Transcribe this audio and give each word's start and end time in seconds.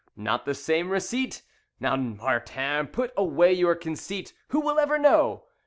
Not 0.15 0.45
the 0.45 0.55
same 0.55 0.89
receipt? 0.89 1.43
Now, 1.79 1.95
Martin, 1.95 2.87
put 2.87 3.13
away 3.15 3.53
your 3.53 3.75
conceit. 3.75 4.33
Who 4.47 4.59
will 4.59 4.79
ever 4.79 4.97
know? 4.97 5.43